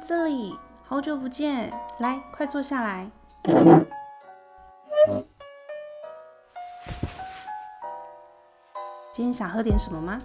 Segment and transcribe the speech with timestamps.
[0.00, 3.10] 这里好久不见，来，快坐下来。
[9.12, 10.20] 今天想喝点什么吗？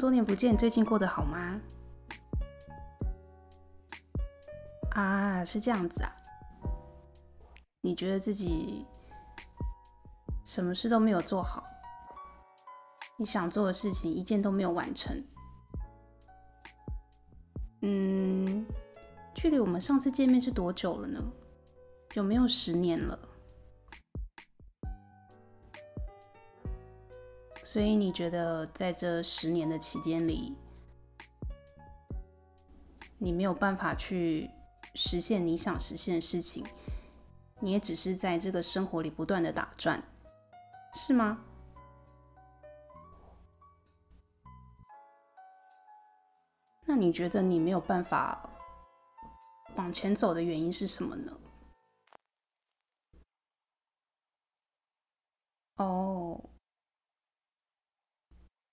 [0.00, 1.60] 多年不见，最近过得好吗？
[4.92, 6.10] 啊，是这样子啊。
[7.82, 8.86] 你觉得自己
[10.42, 11.62] 什么事都没有做好，
[13.18, 15.22] 你想做的事情一件都没有完成。
[17.82, 18.64] 嗯，
[19.34, 21.22] 距离我们上次见面是多久了呢？
[22.14, 23.18] 有没有十年了？
[27.62, 30.56] 所以你觉得在这十年的期间里，
[33.16, 34.50] 你没有办法去
[34.94, 36.66] 实现你想实现的事情，
[37.60, 40.02] 你也只是在这个生活里不断的打转，
[40.94, 41.38] 是吗？
[46.84, 48.50] 那你觉得你没有办法
[49.76, 51.32] 往前走的原因是什么呢？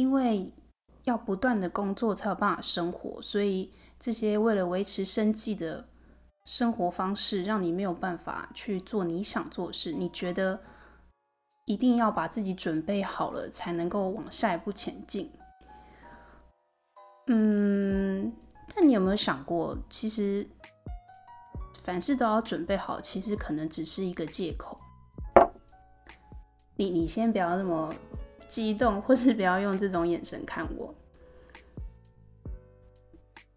[0.00, 0.50] 因为
[1.04, 5.86] 要不断的工作才有办法生活，所以这些为了维持生计的
[6.46, 9.92] 生活方式，让你没有办法去做你想做的事。
[9.92, 10.58] 你觉得
[11.66, 15.30] 一定要把自己准备好了，才能够往下一步前进。
[17.26, 18.32] 嗯，
[18.74, 20.48] 但你有没有想过，其实
[21.82, 24.80] 凡事都要准备好，其实可能只是一个借口。
[26.76, 27.94] 你你先不要那么。
[28.50, 30.92] 激动， 或是不要用这种眼神看我。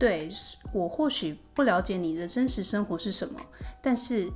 [0.00, 0.30] 对，
[0.72, 3.38] 我或许不了解你的真实生活是什么，
[3.82, 4.30] 但是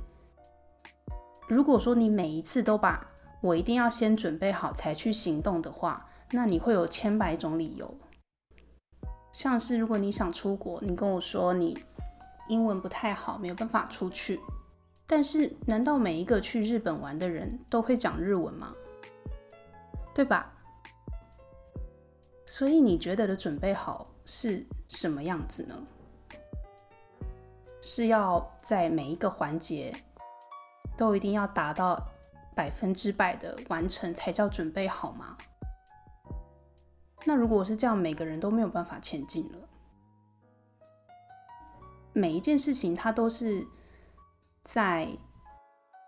[1.47, 3.09] 如果说你每一次都把
[3.41, 7.97] 我一定要先准备好才去行动的话，那你会有千百种理由。
[9.31, 11.77] 像是如果你想出国，你跟我说你
[12.49, 14.39] 英文不太好，没有办法出去，
[15.07, 18.75] 但是难道每一个去日本玩的人都会讲日文吗？
[20.13, 20.53] 对吧？
[22.45, 25.75] 所以你觉得的准备好是什么样子呢？
[27.81, 29.93] 是要在每一个环节
[30.95, 32.01] 都一定要达到
[32.55, 35.37] 百分之百的完成才叫准备好吗？
[37.25, 39.57] 那如果是这样，每个人都没有办法前进了。
[42.11, 43.65] 每一件事情，它都是
[44.63, 45.07] 在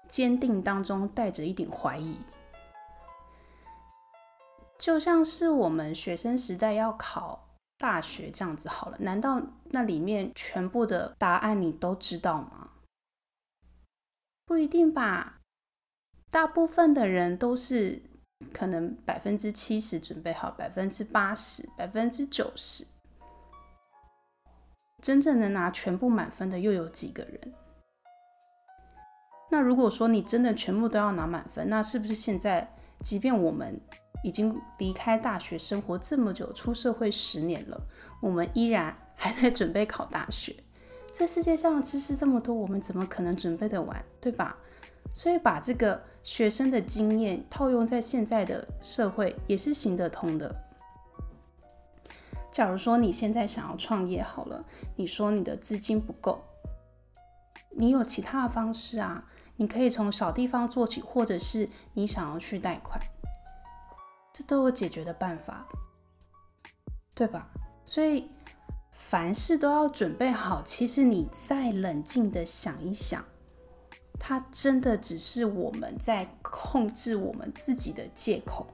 [0.08, 2.20] 坚定当中带着一点怀疑。
[4.86, 9.42] 就像是我们学生时代要考大学这样子好了，难道
[9.72, 12.70] 那里面全部的答案你都知道吗？
[14.46, 15.40] 不一定吧，
[16.30, 18.00] 大部分的人都是
[18.54, 22.86] 可能百分之七十准备好，百分之八十、百分之九十，
[25.02, 27.54] 真正能拿全部满分的又有几个人？
[29.50, 32.72] 那如果说你真的全部都要拿满分，那是不是现在
[33.04, 33.82] 即便我们
[34.26, 37.80] 已经离开大学生活这么久，出社会十年了，
[38.20, 40.56] 我们依然还在准备考大学。
[41.14, 44.58] 这世界上的知识这么多，我们怎么可能准备得完，对吧？
[45.14, 50.56] 所以把这个学生的经验套用在现在的社会，也是行得通的。
[52.52, 54.66] 假如说你现在想要创业好了，
[54.96, 56.44] 你说你的资金不够，
[57.78, 59.24] 你有其他的方式啊，
[59.58, 63.00] 你可以从小地方做起，或者是你想要去贷款。
[64.38, 65.66] 这都有解决的办法，
[67.14, 67.50] 对吧？
[67.86, 68.30] 所以
[68.92, 70.62] 凡事都要准备好。
[70.64, 73.24] 其实你再冷静的想一想，
[74.20, 78.68] 它真的只是我们在控制我们自己的借口。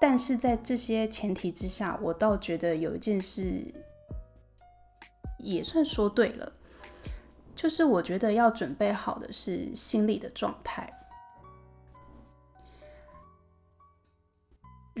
[0.00, 3.70] 但是在这些前提之下，我倒觉得有一件事
[5.38, 6.50] 也算说对了，
[7.54, 10.90] 就是我觉得要准备好的是心理的状态。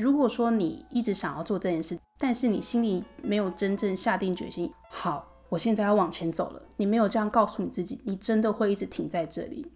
[0.02, 6.60] 如果说你一直想要做这件事，但是你心里没有真正下定决心，好，我现在要往前走了。
[6.76, 9.70] 你没有这样告诉你自己，你真的会一直停在这里。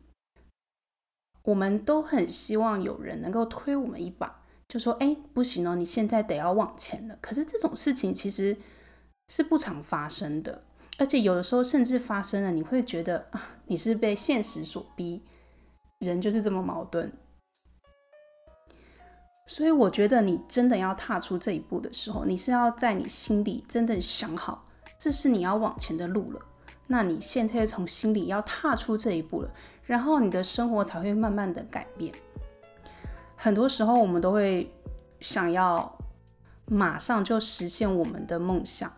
[1.44, 8.56] 我们都很希望有人能够推我们一把，就说：“哎，不行哦，你现在得要往前了。”可是这种事情其实
[9.28, 10.64] 是不常发生的，
[10.98, 15.22] 而且有的时候甚至发生了，你会觉得啊，你是被现实所逼，
[16.00, 17.12] 人就是这么矛盾。
[19.48, 24.64] 所以我觉得你真的要踏出这一步的时候，你是要在你心里真正想好，
[24.98, 26.40] 这是你要往前的路了。
[26.88, 29.50] 那你现在从心里要踏出这一步了，
[29.84, 32.12] 然后你的生活才会慢慢的改变。
[33.36, 34.68] 很多时候我们都会
[35.20, 35.96] 想要
[36.66, 38.92] 马上就实现我们的梦想，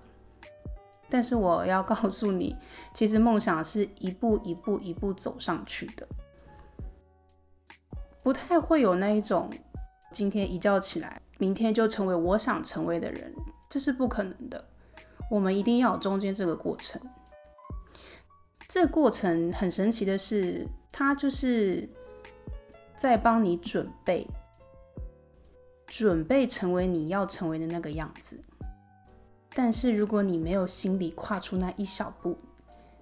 [1.10, 2.56] 但是我要告诉你，
[2.94, 6.08] 其实梦想是一步一步一步走上去的，
[8.22, 9.50] 不太会有那一种。
[10.10, 13.34] 今天一觉起来，明天就成为我想成为的人，
[13.68, 14.64] 这是不可能的。
[15.30, 17.00] 我们一定要有中间这个过程。
[18.66, 21.88] 这个过程很神奇的是，它就是
[22.96, 24.26] 在帮你准备，
[25.86, 28.38] 准备成为你要成为的那个样子。
[29.54, 32.36] 但是如果你没有心里跨出那一小步，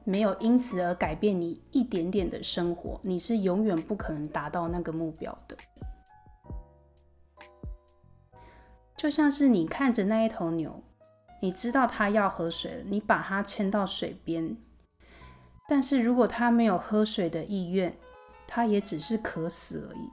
[0.05, 5.57] 没有因此而改变你一点点的生活，你是永远不可能达到那个目标的。
[8.97, 10.83] 就像是你看着那一头牛，
[11.41, 14.57] 你知道它要喝水了，你把它牵到水边，
[15.69, 17.95] 但是如果它没有喝水的意愿，
[18.47, 20.09] 它也只是渴死而已。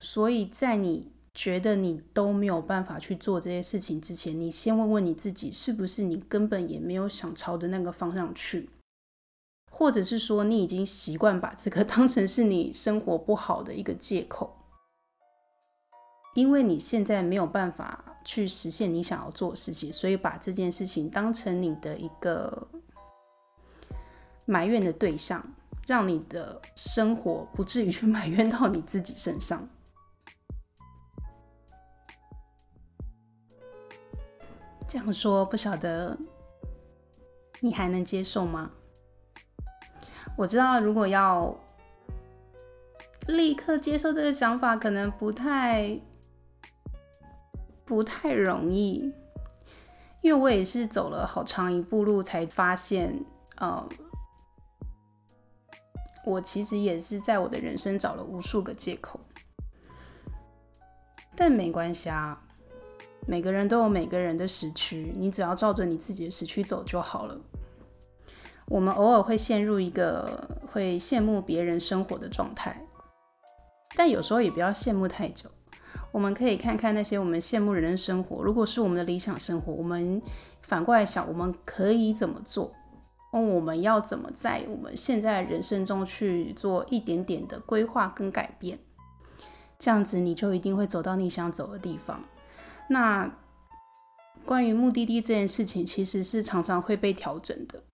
[0.00, 8.68] 所以在你觉得你都没有办法去做这些事情之前，你先问问你自己，是不是你根本也没有想朝着那个方向去，
[9.72, 14.59] 或者是说你已经习惯把这个当成是你生活不好的一个借口。
[16.34, 22.68] 因为你现在没有办法去实现你想要做的事情，所以把这件事情当成你的一个
[24.44, 25.44] 埋怨的对象，
[25.88, 29.68] 让你的生活不至于 去埋怨到你自己身上。
[34.86, 36.18] 这样说不晓得
[37.60, 38.70] 你还能接受吗？
[40.36, 41.56] 我知道，如果要
[43.26, 46.00] 立刻接受这个想法，可能不太。
[47.90, 49.12] 不太容易，
[50.20, 53.24] 因为我也是走了好长一步路才发现，
[53.56, 53.84] 呃，
[56.24, 59.18] 我其实也是在我的人生找了无数个借口，
[61.34, 62.40] 但没关系啊，
[63.26, 67.36] 每个人都有每个人的时区，你只要照着你自己的时区走就好了。
[68.66, 72.86] 我们偶尔会陷入一个会羡慕别人生活的状态，
[73.96, 75.50] 但有时候也不要羡慕太久。
[76.12, 78.42] 我们可以看看那些我们羡慕人的生活。
[78.42, 80.20] 如果是我们的理想生活，我们
[80.62, 82.72] 反过来想，我们可以怎么做？
[83.32, 88.78] 我们要怎么在我们现在人生中去做一点点的规划跟改变？
[89.78, 92.24] 这样子你就一定会走到你想走的地方。
[92.88, 93.32] 那
[94.44, 97.84] 关于目的地这件事情，其实是常常会被调整的。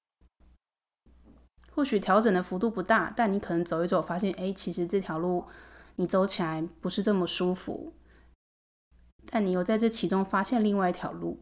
[1.70, 5.44] 或许调整的幅度不大，但你可能走一走，发现，哎，其实这条路
[5.96, 7.92] 你走起来不是这么舒服。
[9.30, 11.40] 但你又在这其中发现另外一条路，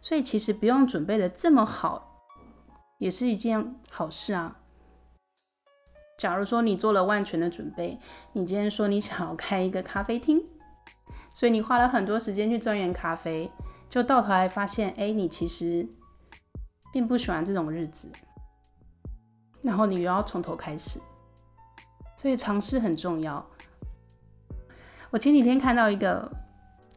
[0.00, 2.20] 所以其实不用准备的这么好，
[2.98, 4.58] 也是一件好事啊。
[6.18, 7.98] 假如说你做了万全的准备，
[8.32, 10.44] 你今天说你想要开一个咖啡厅，
[11.34, 13.50] 所以你花了很多时间去钻研咖啡，
[13.88, 15.88] 就到头来发现，哎，你其实
[16.92, 18.12] 并不喜欢这种日子，
[19.62, 21.00] 然后你又要从头开始，
[22.16, 23.44] 所以尝试很重要。
[25.12, 26.32] 我前几天看到一个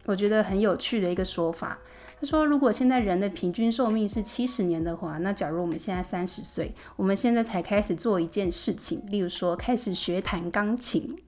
[0.06, 1.78] 我觉得很有趣的一个说法，
[2.18, 11.22] 他说，如果现在人的平均寿命是七十年的话，那假如我们现在三十岁，我们现在才开始做一件事情，例如说开始学弹钢琴，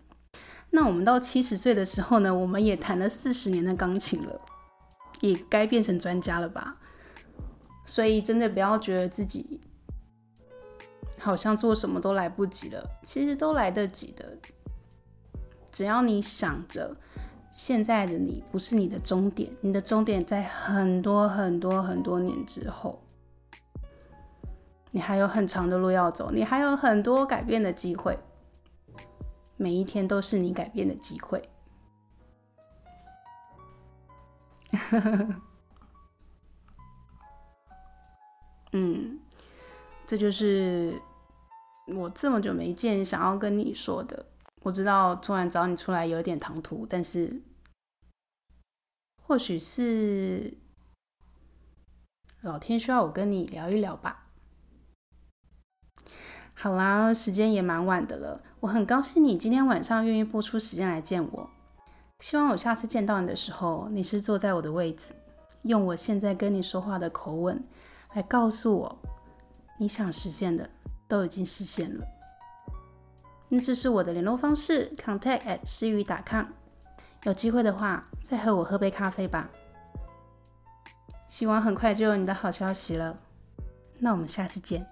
[0.70, 4.40] 那我们到七十岁的时候呢，我们也弹了四十年的钢琴了，
[5.20, 6.78] 也该变成专家了吧？
[7.86, 9.60] 所以真的不要觉得自己
[11.20, 14.38] 好像做什么都来不及了，其实都来得及的。
[15.72, 16.96] 只要你想着
[17.52, 23.02] 现在的你不是你的终点，你的终点在很多很多很多年之后，
[24.92, 28.18] 你还有很长的路要走，你还有很多改变的机会，
[29.56, 31.50] 每一天都是你改变的机会。
[38.74, 39.20] 嗯，
[40.06, 41.02] 这就是
[41.88, 44.26] 我这么久没见，想要跟你说的。
[44.62, 47.42] 我知道突然找你出来有点唐突，但是
[49.24, 50.58] 或许是
[52.42, 54.26] 老天需要我跟你聊一聊吧。
[56.54, 61.50] 好啦，时间也蛮晚的了，我很高兴你今天晚上愿意拨出时间来见我。
[62.20, 65.14] 希望我下次见到你的时候，你是坐在我的位置，
[65.62, 67.64] 用我现在跟你说话的口吻
[68.16, 68.98] 来告诉我，
[69.78, 70.68] 你想实现的
[71.08, 72.17] 都已经实现了。
[73.50, 76.48] 那这是我的联络方式：contact at 诗瑜 .com。
[77.24, 79.50] 有机会的话，再和我喝杯咖啡吧。
[81.28, 83.18] 希望很快就有你的好消息了。
[84.00, 84.86] 那我们下次见。